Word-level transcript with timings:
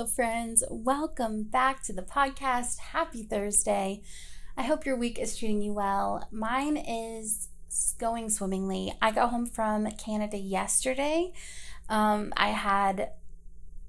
Hello, 0.00 0.08
friends. 0.08 0.64
Welcome 0.70 1.42
back 1.42 1.82
to 1.82 1.92
the 1.92 2.00
podcast. 2.00 2.78
Happy 2.78 3.22
Thursday. 3.22 4.00
I 4.56 4.62
hope 4.62 4.86
your 4.86 4.96
week 4.96 5.18
is 5.18 5.36
treating 5.36 5.60
you 5.60 5.74
well. 5.74 6.26
Mine 6.30 6.78
is 6.78 7.48
going 7.98 8.30
swimmingly. 8.30 8.94
I 9.02 9.10
got 9.10 9.28
home 9.28 9.44
from 9.44 9.90
Canada 9.90 10.38
yesterday. 10.38 11.34
Um, 11.90 12.32
I 12.34 12.48
had 12.48 13.10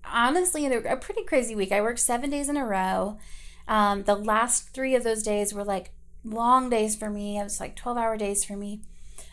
honestly 0.04 0.66
a, 0.66 0.98
pretty 0.98 1.24
crazy 1.24 1.56
week. 1.56 1.72
I 1.72 1.80
worked 1.80 2.00
seven 2.00 2.30
days 2.30 2.50
in 2.50 2.58
a 2.58 2.66
row. 2.66 3.18
Um, 3.70 4.04
the 4.04 4.16
last 4.16 4.74
three 4.74 4.96
of 4.96 5.06
those 5.06 5.24
days 5.24 5.54
were 5.54 5.64
like 5.64 5.92
long 6.26 6.70
days 6.70 6.94
for 6.94 7.10
me. 7.10 7.40
It 7.40 7.44
was 7.44 7.62
like 7.62 7.78
12 7.78 7.98
hour 7.98 8.18
days 8.18 8.44
for 8.44 8.58
me. 8.58 8.82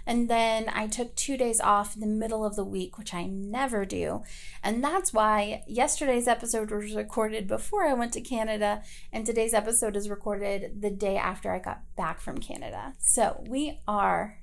And 0.08 0.30
then 0.30 0.70
I 0.70 0.86
took 0.86 1.14
two 1.14 1.36
days 1.36 1.60
off 1.60 1.94
in 1.94 2.00
the 2.00 2.06
middle 2.06 2.42
of 2.42 2.56
the 2.56 2.64
week, 2.64 2.96
which 2.96 3.12
I 3.12 3.26
never 3.26 3.84
do. 3.84 4.22
And 4.62 4.82
that's 4.82 5.12
why 5.12 5.64
yesterday's 5.66 6.26
episode 6.26 6.70
was 6.70 6.94
recorded 6.94 7.46
before 7.46 7.86
I 7.86 7.92
went 7.92 8.14
to 8.14 8.22
Canada, 8.22 8.82
and 9.12 9.26
today's 9.26 9.52
episode 9.52 9.96
is 9.96 10.08
recorded 10.08 10.80
the 10.80 10.88
day 10.88 11.18
after 11.18 11.52
I 11.52 11.58
got 11.58 11.82
back 11.94 12.22
from 12.22 12.38
Canada. 12.38 12.94
So 12.98 13.44
we 13.46 13.80
are 13.86 14.38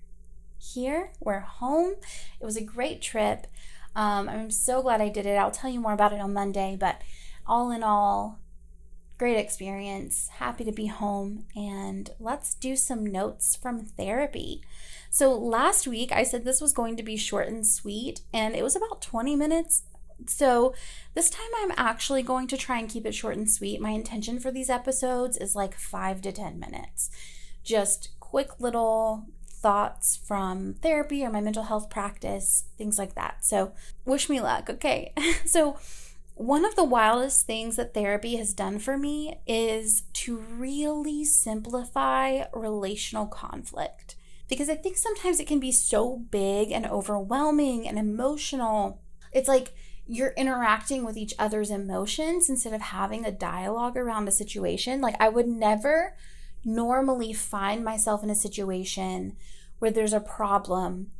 here, 0.59 1.11
we're 1.19 1.39
home. 1.39 1.95
It 2.39 2.45
was 2.45 2.57
a 2.57 2.63
great 2.63 3.01
trip. 3.01 3.47
Um, 3.95 4.29
I'm 4.29 4.51
so 4.51 4.83
glad 4.83 5.01
I 5.01 5.09
did 5.09 5.25
it. 5.25 5.35
I'll 5.35 5.49
tell 5.49 5.71
you 5.71 5.79
more 5.79 5.93
about 5.93 6.13
it 6.13 6.21
on 6.21 6.31
Monday, 6.31 6.77
but 6.79 7.01
all 7.47 7.71
in 7.71 7.81
all, 7.81 8.39
great 9.17 9.37
experience. 9.37 10.29
Happy 10.39 10.63
to 10.63 10.71
be 10.71 10.87
home. 10.87 11.45
And 11.55 12.09
let's 12.19 12.53
do 12.53 12.75
some 12.75 13.05
notes 13.05 13.55
from 13.55 13.85
therapy. 13.85 14.61
So 15.09 15.33
last 15.33 15.87
week 15.87 16.11
I 16.11 16.23
said 16.23 16.43
this 16.43 16.61
was 16.61 16.73
going 16.73 16.97
to 16.97 17.03
be 17.03 17.15
short 17.15 17.47
and 17.47 17.65
sweet, 17.65 18.21
and 18.33 18.55
it 18.55 18.63
was 18.63 18.75
about 18.75 19.01
20 19.01 19.35
minutes. 19.35 19.83
So 20.27 20.73
this 21.13 21.29
time 21.29 21.47
I'm 21.57 21.71
actually 21.77 22.21
going 22.21 22.47
to 22.47 22.57
try 22.57 22.79
and 22.79 22.89
keep 22.89 23.05
it 23.05 23.15
short 23.15 23.37
and 23.37 23.49
sweet. 23.49 23.81
My 23.81 23.91
intention 23.91 24.39
for 24.39 24.51
these 24.51 24.69
episodes 24.69 25.37
is 25.37 25.55
like 25.55 25.75
five 25.75 26.21
to 26.23 26.31
10 26.31 26.59
minutes. 26.59 27.09
Just 27.63 28.09
quick 28.19 28.59
little 28.59 29.25
thoughts 29.47 30.15
from 30.15 30.75
therapy 30.81 31.23
or 31.25 31.31
my 31.31 31.41
mental 31.41 31.63
health 31.63 31.89
practice, 31.89 32.65
things 32.77 32.99
like 32.99 33.15
that. 33.15 33.43
So 33.43 33.71
wish 34.05 34.29
me 34.29 34.39
luck. 34.41 34.69
Okay. 34.69 35.13
so 35.45 35.77
one 36.35 36.65
of 36.65 36.75
the 36.75 36.83
wildest 36.83 37.45
things 37.45 37.77
that 37.77 37.93
therapy 37.93 38.35
has 38.35 38.53
done 38.53 38.77
for 38.79 38.97
me 38.97 39.39
is 39.47 40.03
to 40.13 40.37
really 40.37 41.23
simplify 41.23 42.43
relational 42.53 43.25
conflict 43.25 44.15
because 44.47 44.69
I 44.69 44.75
think 44.75 44.97
sometimes 44.97 45.39
it 45.39 45.47
can 45.47 45.59
be 45.59 45.71
so 45.71 46.17
big 46.17 46.71
and 46.71 46.85
overwhelming 46.85 47.87
and 47.87 47.97
emotional. 47.97 49.01
It's 49.31 49.47
like 49.47 49.73
you're 50.05 50.33
interacting 50.37 51.03
with 51.03 51.17
each 51.17 51.33
other's 51.39 51.71
emotions 51.71 52.49
instead 52.49 52.73
of 52.73 52.81
having 52.81 53.25
a 53.25 53.31
dialogue 53.31 53.97
around 53.97 54.27
a 54.27 54.31
situation. 54.31 55.01
Like, 55.01 55.15
I 55.19 55.29
would 55.29 55.47
never 55.47 56.15
normally 56.63 57.33
find 57.33 57.83
myself 57.83 58.23
in 58.23 58.29
a 58.29 58.35
situation 58.35 59.35
where 59.79 59.91
there's 59.91 60.13
a 60.13 60.19
problem 60.19 61.11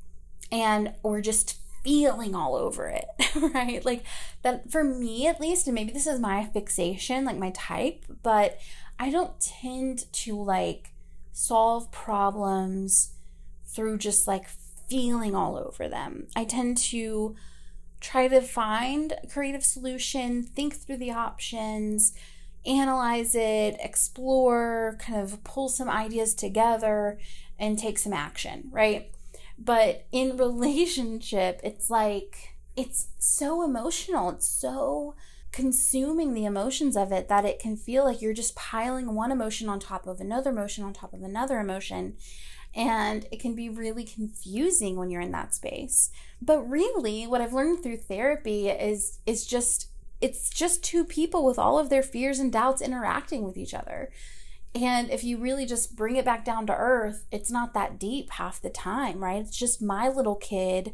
and 0.52 0.94
we're 1.02 1.22
just 1.22 1.60
feeling 1.86 2.34
all 2.36 2.56
over 2.56 2.90
it, 2.90 3.06
right? 3.54 3.86
Like, 3.86 4.04
that 4.42 4.72
for 4.72 4.84
me 4.84 5.28
at 5.28 5.40
least, 5.40 5.68
and 5.68 5.76
maybe 5.76 5.94
this 5.94 6.08
is 6.08 6.20
my 6.20 6.46
fixation, 6.46 7.24
like 7.24 7.38
my 7.38 7.52
type, 7.52 8.04
but 8.24 8.60
I 9.00 9.12
don't 9.12 9.40
tend 9.40 10.12
to 10.12 10.42
like 10.42 10.92
solve 11.32 11.92
problems 11.92 13.12
through 13.68 14.00
just 14.00 14.28
like 14.28 14.50
feeling 14.90 15.36
all 15.36 15.58
over 15.58 15.88
them. 15.88 16.28
I 16.36 16.46
tend 16.46 16.78
to 16.78 17.36
try 18.00 18.28
to 18.28 18.42
find 18.42 19.14
a 19.24 19.28
creative 19.28 19.64
solution, 19.64 20.44
think 20.44 20.76
through 20.76 20.98
the 20.98 21.12
options, 21.12 22.14
analyze 22.66 23.36
it, 23.36 23.78
explore, 23.80 24.98
kind 25.00 25.22
of 25.22 25.44
pull 25.44 25.70
some 25.70 25.90
ideas 25.90 26.34
together 26.34 27.20
and 27.60 27.78
take 27.78 27.98
some 27.98 28.14
action, 28.14 28.70
right? 28.72 29.12
But 29.58 30.06
in 30.12 30.38
relationship, 30.38 31.62
it's 31.64 31.90
like 31.90 32.56
it's 32.76 33.08
so 33.20 33.64
emotional. 33.64 34.30
It's 34.30 34.48
so 34.48 35.16
consuming 35.52 36.34
the 36.34 36.44
emotions 36.44 36.98
of 36.98 37.14
it 37.14 37.30
that 37.30 37.46
it 37.46 37.60
can 37.60 37.78
feel 37.78 38.04
like 38.04 38.22
you're 38.22 38.34
just 38.34 38.56
piling 38.56 39.16
one 39.16 39.32
emotion 39.32 39.70
on 39.70 39.80
top 39.80 40.06
of 40.06 40.20
another 40.20 40.50
emotion 40.50 40.84
on 40.84 40.92
top 40.92 41.14
of 41.14 41.24
another 41.24 41.60
emotion. 41.60 42.18
And 42.76 43.26
it 43.32 43.40
can 43.40 43.56
be 43.56 43.70
really 43.70 44.04
confusing 44.04 44.98
when 44.98 45.10
you're 45.10 45.22
in 45.22 45.32
that 45.32 45.56
space. 45.56 46.10
But 46.42 46.70
really 46.70 47.26
what 47.26 47.40
i've 47.40 47.54
learned 47.54 47.82
through 47.82 47.98
therapy 47.98 48.68
is 48.68 49.20
is 49.26 49.46
just 49.46 49.88
it's 50.22 50.50
just 50.50 50.84
two 50.84 51.06
people 51.06 51.46
with 51.46 51.58
all 51.58 51.80
of 51.80 51.90
their 51.90 52.04
fears 52.04 52.40
and 52.40 52.52
doubts 52.52 52.82
interacting 52.82 53.44
with 53.44 53.58
each 53.58 53.74
other 53.74 54.12
and 54.76 55.10
if 55.10 55.24
you 55.24 55.38
really 55.38 55.66
just 55.66 55.96
bring 55.96 56.16
it 56.16 56.26
back 56.26 56.44
down 56.44 56.68
to 56.68 56.76
earth 56.76 57.26
it's 57.32 57.50
not 57.50 57.74
that 57.74 58.00
deep 58.00 58.32
half 58.32 58.62
the 58.62 58.70
time 58.70 59.24
right 59.24 59.42
it's 59.42 59.58
just 59.58 59.82
my 59.82 60.08
little 60.08 60.36
kid 60.36 60.94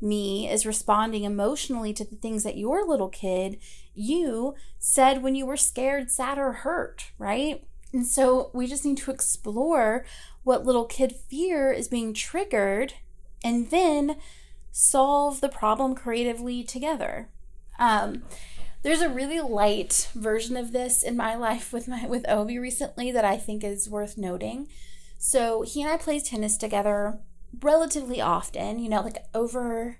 me 0.00 0.50
is 0.50 0.66
responding 0.66 1.24
emotionally 1.24 1.92
to 1.92 2.04
the 2.04 2.16
things 2.16 2.42
that 2.42 2.58
your 2.58 2.86
little 2.86 3.08
kid 3.08 3.58
you 3.94 4.54
said 4.78 5.22
when 5.22 5.34
you 5.34 5.46
were 5.46 5.56
scared 5.56 6.10
sad 6.10 6.38
or 6.38 6.52
hurt 6.52 7.12
right 7.18 7.66
and 7.94 8.06
so 8.06 8.50
we 8.52 8.66
just 8.66 8.84
need 8.84 8.96
to 8.98 9.12
explore 9.12 10.04
what 10.42 10.66
little 10.66 10.84
kid 10.84 11.14
fear 11.30 11.72
is 11.72 11.86
being 11.86 12.12
triggered 12.12 12.94
and 13.44 13.70
then 13.70 14.16
solve 14.72 15.40
the 15.40 15.48
problem 15.48 15.94
creatively 15.94 16.64
together. 16.64 17.28
Um, 17.78 18.24
there's 18.84 19.00
a 19.00 19.08
really 19.08 19.40
light 19.40 20.10
version 20.14 20.58
of 20.58 20.72
this 20.72 21.02
in 21.02 21.16
my 21.16 21.34
life 21.34 21.72
with 21.72 21.88
my 21.88 22.06
with 22.06 22.28
Oby 22.28 22.58
recently 22.58 23.10
that 23.10 23.24
I 23.24 23.38
think 23.38 23.64
is 23.64 23.88
worth 23.88 24.18
noting. 24.18 24.68
So 25.18 25.62
he 25.62 25.82
and 25.82 25.90
I 25.90 25.96
play 25.96 26.20
tennis 26.20 26.58
together 26.58 27.18
relatively 27.62 28.20
often. 28.20 28.78
You 28.78 28.90
know, 28.90 29.00
like 29.00 29.24
over 29.34 29.98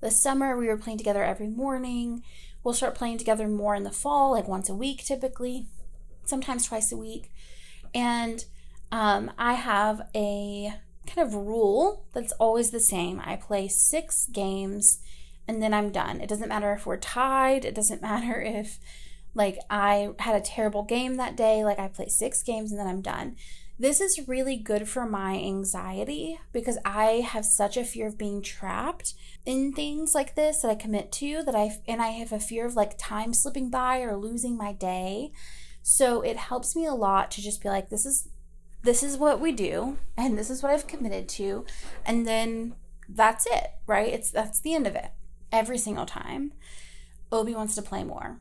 the 0.00 0.10
summer 0.10 0.56
we 0.56 0.68
were 0.68 0.78
playing 0.78 0.98
together 0.98 1.24
every 1.24 1.48
morning. 1.48 2.22
We'll 2.62 2.74
start 2.74 2.94
playing 2.94 3.18
together 3.18 3.48
more 3.48 3.74
in 3.74 3.82
the 3.82 3.90
fall, 3.90 4.30
like 4.30 4.46
once 4.46 4.68
a 4.68 4.74
week 4.74 5.04
typically 5.04 5.66
sometimes 6.24 6.66
twice 6.66 6.92
a 6.92 6.96
week. 6.96 7.28
And 7.92 8.44
um, 8.92 9.32
I 9.36 9.54
have 9.54 10.02
a 10.14 10.74
kind 11.08 11.26
of 11.26 11.34
rule 11.34 12.06
that's 12.14 12.32
always 12.34 12.70
the 12.70 12.78
same. 12.78 13.20
I 13.24 13.34
play 13.34 13.66
six 13.66 14.26
games 14.26 15.00
and 15.46 15.62
then 15.62 15.74
I'm 15.74 15.90
done. 15.90 16.20
It 16.20 16.28
doesn't 16.28 16.48
matter 16.48 16.72
if 16.72 16.86
we're 16.86 16.96
tied, 16.96 17.64
it 17.64 17.74
doesn't 17.74 18.02
matter 18.10 18.40
if 18.40 18.78
like 19.34 19.58
I 19.70 20.10
had 20.18 20.36
a 20.36 20.44
terrible 20.44 20.82
game 20.82 21.16
that 21.16 21.36
day, 21.36 21.64
like 21.64 21.78
I 21.78 21.88
play 21.88 22.08
six 22.08 22.42
games 22.42 22.70
and 22.70 22.78
then 22.78 22.86
I'm 22.86 23.00
done. 23.00 23.36
This 23.78 24.00
is 24.00 24.28
really 24.28 24.56
good 24.56 24.88
for 24.88 25.06
my 25.06 25.34
anxiety 25.34 26.38
because 26.52 26.78
I 26.84 27.26
have 27.26 27.44
such 27.44 27.76
a 27.76 27.84
fear 27.84 28.06
of 28.06 28.18
being 28.18 28.42
trapped 28.42 29.14
in 29.44 29.72
things 29.72 30.14
like 30.14 30.34
this 30.34 30.60
that 30.60 30.70
I 30.70 30.74
commit 30.74 31.10
to 31.12 31.42
that 31.42 31.56
I 31.56 31.78
and 31.88 32.00
I 32.00 32.08
have 32.08 32.32
a 32.32 32.38
fear 32.38 32.66
of 32.66 32.76
like 32.76 32.98
time 32.98 33.32
slipping 33.34 33.70
by 33.70 34.00
or 34.00 34.16
losing 34.16 34.56
my 34.56 34.72
day. 34.72 35.32
So 35.82 36.20
it 36.20 36.36
helps 36.36 36.76
me 36.76 36.86
a 36.86 36.94
lot 36.94 37.30
to 37.32 37.42
just 37.42 37.62
be 37.62 37.70
like, 37.70 37.88
this 37.88 38.06
is 38.06 38.28
this 38.82 39.02
is 39.02 39.16
what 39.16 39.40
we 39.40 39.52
do 39.52 39.98
and 40.16 40.38
this 40.38 40.50
is 40.50 40.62
what 40.62 40.72
I've 40.72 40.86
committed 40.86 41.28
to. 41.30 41.64
And 42.04 42.26
then 42.26 42.74
that's 43.08 43.46
it, 43.46 43.68
right? 43.86 44.12
It's 44.12 44.30
that's 44.30 44.60
the 44.60 44.74
end 44.74 44.86
of 44.86 44.94
it. 44.94 45.10
Every 45.52 45.78
single 45.78 46.06
time. 46.06 46.52
Oby 47.30 47.54
wants 47.54 47.74
to 47.76 47.82
play 47.82 48.04
more. 48.04 48.40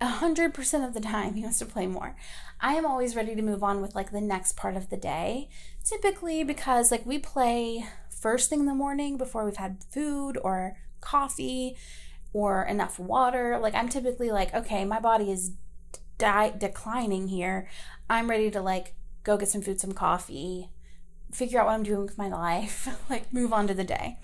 A 0.00 0.06
hundred 0.06 0.54
percent 0.54 0.84
of 0.84 0.94
the 0.94 1.00
time 1.00 1.34
he 1.34 1.42
wants 1.42 1.58
to 1.58 1.66
play 1.66 1.86
more. 1.86 2.16
I 2.60 2.74
am 2.74 2.86
always 2.86 3.16
ready 3.16 3.34
to 3.34 3.42
move 3.42 3.62
on 3.62 3.80
with 3.80 3.94
like 3.94 4.12
the 4.12 4.20
next 4.20 4.56
part 4.56 4.76
of 4.76 4.90
the 4.90 4.96
day. 4.96 5.48
Typically 5.84 6.44
because 6.44 6.90
like 6.90 7.06
we 7.06 7.18
play 7.18 7.86
first 8.10 8.50
thing 8.50 8.60
in 8.60 8.66
the 8.66 8.74
morning 8.74 9.16
before 9.16 9.44
we've 9.44 9.56
had 9.56 9.84
food 9.90 10.38
or 10.42 10.76
coffee 11.00 11.76
or 12.32 12.64
enough 12.64 12.98
water. 12.98 13.58
Like 13.58 13.74
I'm 13.74 13.88
typically 13.88 14.30
like, 14.30 14.54
okay, 14.54 14.84
my 14.84 15.00
body 15.00 15.30
is 15.30 15.52
di- 16.18 16.54
declining 16.56 17.28
here, 17.28 17.68
I'm 18.08 18.28
ready 18.28 18.50
to 18.50 18.60
like 18.60 18.94
go 19.24 19.36
get 19.36 19.48
some 19.48 19.62
food, 19.62 19.80
some 19.80 19.92
coffee, 19.92 20.70
figure 21.32 21.60
out 21.60 21.66
what 21.66 21.72
I'm 21.72 21.82
doing 21.82 22.02
with 22.02 22.18
my 22.18 22.28
life, 22.46 22.88
like 23.10 23.32
move 23.32 23.52
on 23.52 23.66
to 23.68 23.74
the 23.74 23.84
day. 23.84 24.18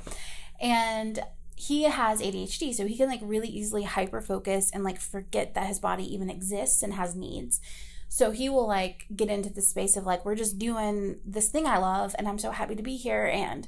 And 0.61 1.21
he 1.55 1.85
has 1.85 2.21
ADHD, 2.21 2.75
so 2.75 2.87
he 2.87 2.97
can 2.97 3.09
like 3.09 3.21
really 3.23 3.49
easily 3.49 3.85
hyper 3.85 4.21
focus 4.21 4.71
and 4.73 4.85
like 4.85 5.01
forget 5.01 5.55
that 5.55 5.67
his 5.67 5.79
body 5.79 6.13
even 6.13 6.31
exists 6.31 6.83
and 6.83 6.95
has 6.95 7.15
needs. 7.15 7.61
So 8.09 8.31
he 8.31 8.49
will 8.49 8.67
like 8.67 9.07
get 9.15 9.31
into 9.31 9.51
the 9.51 9.63
space 9.63 9.97
of 9.97 10.05
like, 10.05 10.25
we're 10.25 10.35
just 10.35 10.59
doing 10.59 11.19
this 11.25 11.49
thing 11.49 11.67
I 11.67 11.79
love, 11.79 12.15
and 12.19 12.29
I'm 12.29 12.39
so 12.39 12.51
happy 12.51 12.75
to 12.75 12.83
be 12.83 12.97
here, 12.97 13.25
and 13.25 13.67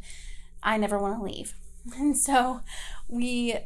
I 0.63 0.77
never 0.77 0.99
want 0.99 1.19
to 1.19 1.25
leave. 1.25 1.55
And 1.99 2.17
so 2.17 2.63
we 3.09 3.59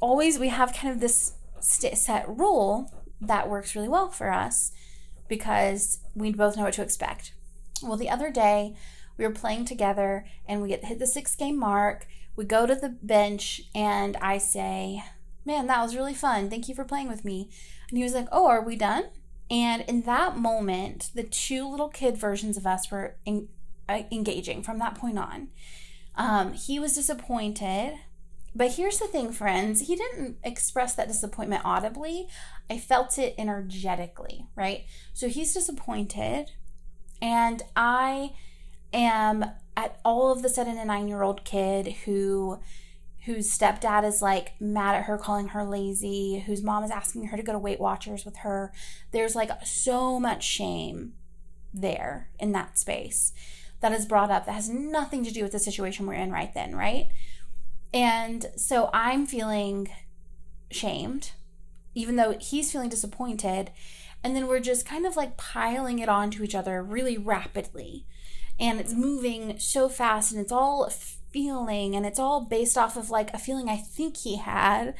always 0.00 0.38
we 0.38 0.48
have 0.48 0.74
kind 0.74 0.92
of 0.92 1.00
this 1.00 1.32
set 1.60 2.28
rule 2.28 2.92
that 3.20 3.48
works 3.48 3.74
really 3.74 3.88
well 3.88 4.10
for 4.10 4.30
us 4.30 4.72
because 5.28 5.98
we 6.14 6.32
both 6.32 6.56
know 6.56 6.64
what 6.64 6.74
to 6.74 6.82
expect. 6.82 7.32
Well, 7.82 7.96
the 7.96 8.10
other 8.10 8.30
day 8.30 8.74
we 9.16 9.24
were 9.24 9.32
playing 9.32 9.64
together 9.64 10.26
and 10.46 10.62
we 10.62 10.70
hit 10.70 10.98
the 10.98 11.06
six 11.06 11.34
game 11.34 11.58
mark. 11.58 12.06
We 12.36 12.44
go 12.44 12.66
to 12.66 12.74
the 12.74 12.90
bench 13.02 13.62
and 13.74 14.16
I 14.18 14.38
say, 14.38 15.02
Man, 15.44 15.66
that 15.68 15.82
was 15.82 15.96
really 15.96 16.14
fun. 16.14 16.50
Thank 16.50 16.68
you 16.68 16.74
for 16.74 16.84
playing 16.84 17.08
with 17.08 17.24
me. 17.24 17.50
And 17.88 17.98
he 17.98 18.04
was 18.04 18.14
like, 18.14 18.28
Oh, 18.30 18.46
are 18.46 18.62
we 18.62 18.76
done? 18.76 19.04
And 19.50 19.82
in 19.82 20.02
that 20.02 20.36
moment, 20.36 21.10
the 21.14 21.22
two 21.22 21.68
little 21.68 21.88
kid 21.88 22.16
versions 22.16 22.56
of 22.56 22.66
us 22.66 22.90
were 22.90 23.16
uh, 23.26 24.02
engaging 24.10 24.62
from 24.62 24.78
that 24.80 24.96
point 24.96 25.18
on. 25.18 25.48
Um, 26.16 26.52
he 26.52 26.78
was 26.78 26.94
disappointed. 26.94 27.94
But 28.54 28.72
here's 28.72 28.98
the 28.98 29.06
thing, 29.06 29.32
friends. 29.32 29.82
He 29.82 29.96
didn't 29.96 30.38
express 30.42 30.94
that 30.94 31.08
disappointment 31.08 31.62
audibly. 31.64 32.26
I 32.70 32.78
felt 32.78 33.18
it 33.18 33.34
energetically, 33.36 34.46
right? 34.56 34.86
So 35.12 35.28
he's 35.28 35.52
disappointed. 35.52 36.52
And 37.20 37.62
I 37.76 38.32
am 38.92 39.44
at 39.76 40.00
all 40.04 40.32
of 40.32 40.42
the 40.42 40.48
sudden 40.48 40.78
a 40.78 40.84
nine 40.84 41.08
year 41.08 41.22
old 41.22 41.44
kid 41.44 41.86
who 42.04 42.58
whose 43.26 43.50
stepdad 43.50 44.04
is 44.04 44.22
like 44.22 44.52
mad 44.60 44.94
at 44.94 45.04
her 45.04 45.18
calling 45.18 45.48
her 45.48 45.64
lazy 45.64 46.44
whose 46.46 46.62
mom 46.62 46.82
is 46.82 46.90
asking 46.90 47.26
her 47.26 47.36
to 47.36 47.42
go 47.42 47.52
to 47.52 47.58
weight 47.58 47.80
watchers 47.80 48.24
with 48.24 48.36
her 48.38 48.72
there's 49.12 49.34
like 49.34 49.50
so 49.64 50.18
much 50.18 50.44
shame 50.44 51.12
there 51.74 52.30
in 52.38 52.52
that 52.52 52.78
space 52.78 53.32
that 53.80 53.92
is 53.92 54.06
brought 54.06 54.30
up 54.30 54.46
that 54.46 54.52
has 54.52 54.68
nothing 54.68 55.24
to 55.24 55.32
do 55.32 55.42
with 55.42 55.52
the 55.52 55.58
situation 55.58 56.06
we're 56.06 56.14
in 56.14 56.32
right 56.32 56.54
then 56.54 56.74
right? 56.74 57.08
And 57.92 58.46
so 58.56 58.90
i'm 58.92 59.26
feeling 59.26 59.88
shamed 60.70 61.32
even 61.94 62.16
though 62.16 62.36
he's 62.38 62.72
feeling 62.72 62.88
disappointed 62.88 63.70
and 64.22 64.34
then 64.34 64.46
we're 64.46 64.60
just 64.60 64.86
kind 64.86 65.06
of 65.06 65.16
like 65.16 65.36
piling 65.36 65.98
it 65.98 66.08
onto 66.08 66.42
each 66.42 66.54
other 66.54 66.82
really 66.82 67.16
rapidly 67.16 68.04
and 68.58 68.80
it's 68.80 68.94
moving 68.94 69.58
so 69.58 69.88
fast 69.88 70.32
and 70.32 70.40
it's 70.40 70.52
all 70.52 70.88
feeling 71.30 71.94
and 71.94 72.06
it's 72.06 72.18
all 72.18 72.40
based 72.40 72.78
off 72.78 72.96
of 72.96 73.10
like 73.10 73.32
a 73.32 73.38
feeling 73.38 73.68
I 73.68 73.76
think 73.76 74.16
he 74.18 74.36
had. 74.36 74.94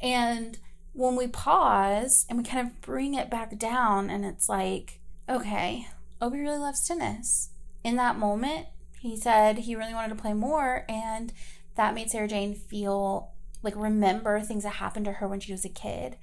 And 0.00 0.58
when 0.92 1.14
we 1.14 1.26
pause 1.28 2.26
and 2.28 2.38
we 2.38 2.44
kind 2.44 2.66
of 2.66 2.80
bring 2.80 3.14
it 3.14 3.30
back 3.30 3.58
down 3.58 4.10
and 4.10 4.24
it's 4.24 4.48
like, 4.48 5.00
okay, 5.28 5.88
Oby 6.20 6.40
really 6.40 6.58
loves 6.58 6.86
tennis. 6.86 7.50
In 7.84 7.96
that 7.96 8.18
moment, 8.18 8.66
he 8.98 9.16
said 9.16 9.58
he 9.58 9.76
really 9.76 9.94
wanted 9.94 10.16
to 10.16 10.20
play 10.20 10.32
more 10.32 10.84
and 10.88 11.32
that 11.76 11.94
made 11.94 12.08
Sarajane 12.08 12.56
feel 12.56 13.30
like 13.62 13.74
remember 13.76 14.40
things 14.40 14.64
that 14.64 14.74
happened 14.74 15.04
to 15.04 15.12
her 15.12 15.28
when 15.28 15.40
she 15.40 15.52
was 15.52 15.64
a 15.64 15.68
kid. 15.68 16.16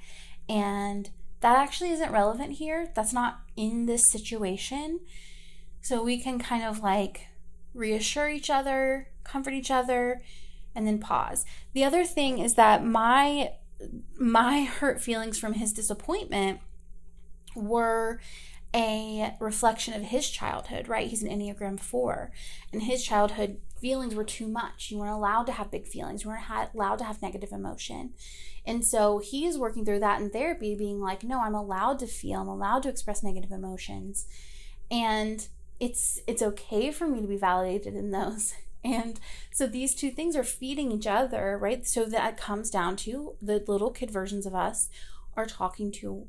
And 0.50 1.10
that 1.42 1.58
actually 1.58 1.92
isn't 1.92 2.12
relevant 2.12 2.54
here. 2.54 2.90
That's 2.96 3.14
not 3.14 3.42
in 3.56 3.86
this 3.86 4.10
situation. 4.10 5.02
So 5.84 6.02
we 6.02 6.18
can 6.18 6.40
kind 6.40 6.64
of 6.64 6.80
like 6.80 7.28
reassure 7.74 8.30
each 8.30 8.50
other, 8.50 9.10
comfort 9.24 9.54
each 9.54 9.70
other, 9.70 10.24
and 10.74 10.88
then 10.88 10.98
pause. 10.98 11.46
The 11.74 11.84
other 11.84 12.06
thing 12.06 12.40
is 12.40 12.56
that 12.56 12.86
my 12.86 13.52
my 14.18 14.64
hurt 14.64 15.02
feelings 15.02 15.38
from 15.38 15.54
his 15.54 15.74
disappointment 15.74 16.62
were 17.54 18.22
a 18.74 19.36
reflection 19.42 19.94
of 19.94 20.04
his 20.04 20.30
childhood, 20.30 20.88
right? 20.88 21.10
He's 21.10 21.22
an 21.22 21.30
Enneagram 21.30 21.80
4. 21.80 22.32
And 22.72 22.84
his 22.84 23.04
childhood 23.04 23.58
feelings 23.80 24.16
were 24.16 24.24
too 24.24 24.48
much. 24.48 24.90
You 24.90 25.00
weren't 25.00 25.12
allowed 25.12 25.44
to 25.48 25.52
have 25.52 25.70
big 25.70 25.86
feelings. 25.86 26.24
You 26.24 26.30
weren't 26.30 26.46
allowed 26.74 27.00
to 27.00 27.04
have 27.04 27.22
negative 27.22 27.52
emotion. 27.52 28.14
And 28.66 28.86
so 28.86 29.20
he's 29.20 29.58
working 29.58 29.84
through 29.84 30.00
that 30.00 30.22
in 30.22 30.30
therapy, 30.30 30.76
being 30.76 31.02
like, 31.02 31.24
no, 31.24 31.42
I'm 31.42 31.54
allowed 31.54 32.00
to 32.00 32.08
feel, 32.08 32.40
I'm 32.40 32.48
allowed 32.48 32.84
to 32.84 32.90
express 32.90 33.22
negative 33.22 33.52
emotions. 33.52 34.26
And 34.90 35.46
it's 35.80 36.20
it's 36.28 36.42
okay 36.42 36.92
for 36.92 37.08
me 37.08 37.22
to 37.22 37.28
be 37.28 37.38
validated 37.38 37.96
in 37.96 38.12
those. 38.12 38.54
And 38.86 39.18
so 39.50 39.66
these 39.66 39.96
two 39.96 40.12
things 40.12 40.36
are 40.36 40.44
feeding 40.44 40.92
each 40.92 41.08
other 41.08 41.58
right? 41.58 41.88
So 41.88 42.04
that 42.04 42.36
comes 42.36 42.70
down 42.70 42.98
to 42.98 43.36
the 43.42 43.64
little 43.66 43.92
kid 43.92 44.12
versions 44.12 44.46
of 44.46 44.54
us 44.54 44.90
are 45.38 45.46
talking 45.46 45.90
to 45.94 46.28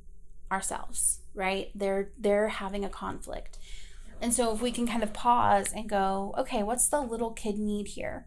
ourselves 0.52 1.18
right? 1.34 1.72
They're 1.74 2.10
they're 2.16 2.48
having 2.48 2.84
a 2.84 2.88
conflict. 2.88 3.58
And 4.20 4.32
so 4.32 4.54
if 4.54 4.62
we 4.62 4.70
can 4.70 4.86
kind 4.86 5.02
of 5.02 5.12
pause 5.12 5.72
and 5.74 5.88
go 5.88 6.32
okay 6.38 6.62
what's 6.62 6.86
the 6.86 7.00
little 7.00 7.32
kid 7.32 7.58
need 7.58 7.88
here? 7.88 8.26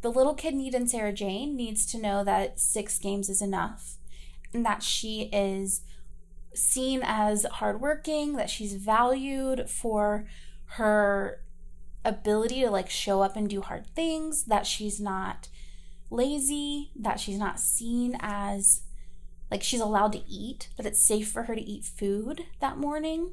The 0.00 0.10
little 0.10 0.34
kid 0.34 0.54
need 0.54 0.74
in 0.74 0.86
Sarajane 0.86 1.54
needs 1.54 1.84
to 1.92 2.00
know 2.00 2.24
that 2.24 2.58
six 2.58 2.98
games 2.98 3.28
is 3.28 3.42
enough 3.42 3.96
and 4.54 4.64
that 4.64 4.82
she 4.82 5.28
is 5.34 5.82
seen 6.54 7.02
as 7.04 7.44
hardworking 7.44 8.36
that 8.36 8.50
she's 8.50 8.74
valued 8.74 9.68
for 9.68 10.26
her 10.70 11.40
ability 12.04 12.60
to 12.62 12.70
like 12.70 12.88
show 12.88 13.22
up 13.22 13.36
and 13.36 13.48
do 13.48 13.60
hard 13.60 13.86
things, 13.94 14.44
that 14.44 14.66
she's 14.66 15.00
not 15.00 15.48
lazy, 16.10 16.90
that 16.96 17.20
she's 17.20 17.38
not 17.38 17.60
seen 17.60 18.16
as 18.20 18.82
like 19.50 19.62
she's 19.62 19.80
allowed 19.80 20.12
to 20.12 20.28
eat, 20.28 20.70
that 20.76 20.86
it's 20.86 21.00
safe 21.00 21.30
for 21.30 21.44
her 21.44 21.54
to 21.54 21.62
eat 21.62 21.84
food 21.84 22.46
that 22.60 22.78
morning. 22.78 23.32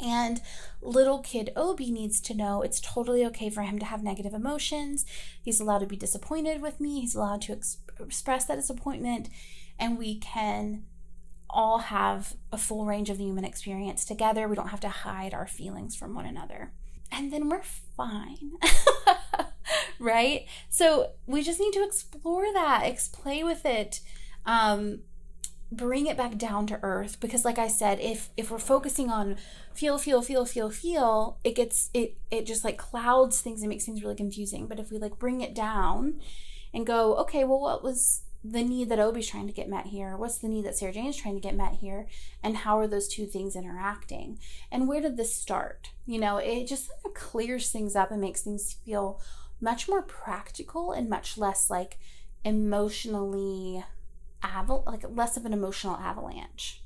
And 0.00 0.40
little 0.80 1.18
kid 1.18 1.50
Oby 1.56 1.90
needs 1.90 2.20
to 2.20 2.34
know 2.34 2.62
it's 2.62 2.80
totally 2.80 3.24
okay 3.26 3.50
for 3.50 3.62
him 3.62 3.78
to 3.80 3.86
have 3.86 4.02
negative 4.02 4.32
emotions. 4.32 5.04
He's 5.42 5.60
allowed 5.60 5.80
to 5.80 5.86
be 5.86 5.96
disappointed 5.96 6.62
with 6.62 6.80
me. 6.80 7.00
He's 7.00 7.16
allowed 7.16 7.42
to 7.42 7.52
ex- 7.52 7.78
express 7.98 8.44
that 8.44 8.56
disappointment. 8.56 9.28
And 9.78 9.98
we 9.98 10.16
can 10.16 10.84
all 11.50 11.78
have 11.78 12.34
a 12.52 12.58
full 12.58 12.86
range 12.86 13.10
of 13.10 13.18
the 13.18 13.24
human 13.24 13.44
experience 13.44 14.04
together. 14.04 14.48
We 14.48 14.56
don't 14.56 14.68
have 14.68 14.80
to 14.80 14.88
hide 14.88 15.34
our 15.34 15.46
feelings 15.46 15.96
from 15.96 16.14
one 16.14 16.26
another. 16.26 16.72
And 17.10 17.32
then 17.32 17.48
we're 17.48 17.62
fine. 17.62 18.52
right? 19.98 20.46
So 20.68 21.12
we 21.26 21.42
just 21.42 21.60
need 21.60 21.72
to 21.72 21.84
explore 21.84 22.52
that, 22.52 22.84
play 23.12 23.42
with 23.42 23.64
it. 23.64 24.00
Um, 24.44 25.00
bring 25.70 26.06
it 26.06 26.16
back 26.16 26.38
down 26.38 26.66
to 26.66 26.80
earth 26.82 27.20
because 27.20 27.44
like 27.44 27.58
i 27.58 27.68
said 27.68 28.00
if 28.00 28.30
if 28.38 28.50
we're 28.50 28.58
focusing 28.58 29.10
on 29.10 29.36
feel 29.74 29.98
feel 29.98 30.22
feel 30.22 30.46
feel 30.46 30.70
feel 30.70 31.38
it 31.44 31.54
gets 31.54 31.90
it 31.92 32.16
it 32.30 32.46
just 32.46 32.64
like 32.64 32.78
clouds 32.78 33.42
things 33.42 33.60
and 33.60 33.68
makes 33.68 33.84
things 33.84 34.02
really 34.02 34.14
confusing 34.14 34.66
but 34.66 34.80
if 34.80 34.90
we 34.90 34.96
like 34.96 35.18
bring 35.18 35.42
it 35.42 35.54
down 35.54 36.18
and 36.72 36.86
go 36.86 37.16
okay 37.16 37.44
well 37.44 37.60
what 37.60 37.82
was 37.82 38.22
the 38.44 38.62
need 38.62 38.88
that 38.88 39.00
Oby's 39.00 39.28
trying 39.28 39.46
to 39.46 39.52
get 39.52 39.68
met 39.68 39.86
here? 39.86 40.16
What's 40.16 40.38
the 40.38 40.48
need 40.48 40.64
that 40.64 40.74
Sarajane's 40.74 41.16
trying 41.16 41.34
to 41.34 41.40
get 41.40 41.56
met 41.56 41.74
here? 41.80 42.06
And 42.42 42.58
how 42.58 42.78
are 42.78 42.86
those 42.86 43.08
two 43.08 43.26
things 43.26 43.56
interacting? 43.56 44.38
And 44.70 44.88
where 44.88 45.00
did 45.00 45.16
this 45.16 45.34
start? 45.34 45.90
You 46.06 46.18
know, 46.18 46.38
it 46.38 46.66
just 46.66 46.88
kind 46.88 47.00
of 47.06 47.14
clears 47.14 47.70
things 47.70 47.96
up 47.96 48.10
and 48.10 48.20
makes 48.20 48.42
things 48.42 48.76
feel 48.84 49.20
much 49.60 49.88
more 49.88 50.02
practical 50.02 50.92
and 50.92 51.08
much 51.08 51.36
less 51.36 51.68
like 51.68 51.98
emotionally 52.44 53.84
aval 54.42 54.86
like 54.86 55.04
less 55.08 55.36
of 55.36 55.44
an 55.44 55.52
emotional 55.52 55.96
avalanche. 55.96 56.82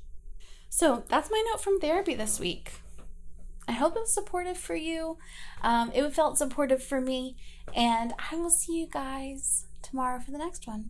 So 0.69 1.03
that's 1.07 1.29
my 1.29 1.43
note 1.51 1.61
from 1.61 1.79
therapy 1.79 2.15
this 2.15 2.39
week. 2.39 2.73
I 3.67 3.73
hope 3.73 3.95
it 3.95 4.01
was 4.01 4.13
supportive 4.13 4.57
for 4.57 4.75
you. 4.75 5.17
Um, 5.61 5.91
it 5.93 6.09
felt 6.13 6.37
supportive 6.37 6.83
for 6.83 6.99
me, 6.99 7.37
and 7.73 8.13
I 8.31 8.35
will 8.35 8.49
see 8.49 8.77
you 8.79 8.87
guys 8.87 9.67
tomorrow 9.81 10.19
for 10.19 10.31
the 10.31 10.37
next 10.37 10.67
one. 10.67 10.89